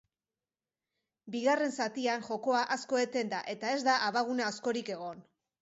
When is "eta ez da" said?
3.57-3.99